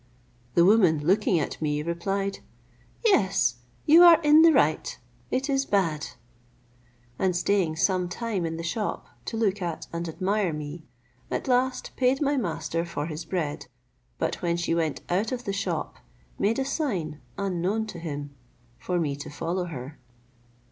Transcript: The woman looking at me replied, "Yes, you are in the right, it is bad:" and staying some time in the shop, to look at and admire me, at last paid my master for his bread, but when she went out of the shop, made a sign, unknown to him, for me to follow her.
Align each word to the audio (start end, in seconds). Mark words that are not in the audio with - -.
The 0.55 0.65
woman 0.65 1.05
looking 1.05 1.39
at 1.39 1.61
me 1.61 1.83
replied, 1.83 2.39
"Yes, 3.05 3.57
you 3.85 4.01
are 4.03 4.19
in 4.23 4.41
the 4.41 4.51
right, 4.51 4.97
it 5.29 5.47
is 5.47 5.63
bad:" 5.67 6.07
and 7.19 7.35
staying 7.35 7.75
some 7.75 8.09
time 8.09 8.43
in 8.43 8.57
the 8.57 8.63
shop, 8.63 9.05
to 9.25 9.37
look 9.37 9.61
at 9.61 9.85
and 9.93 10.09
admire 10.09 10.53
me, 10.53 10.87
at 11.29 11.47
last 11.47 11.91
paid 11.97 12.19
my 12.19 12.35
master 12.35 12.83
for 12.83 13.05
his 13.05 13.25
bread, 13.25 13.67
but 14.17 14.41
when 14.41 14.57
she 14.57 14.73
went 14.73 15.01
out 15.07 15.31
of 15.31 15.43
the 15.43 15.53
shop, 15.53 15.97
made 16.39 16.57
a 16.57 16.65
sign, 16.65 17.21
unknown 17.37 17.85
to 17.85 17.99
him, 17.99 18.33
for 18.79 18.97
me 18.99 19.15
to 19.15 19.29
follow 19.29 19.65
her. 19.65 19.99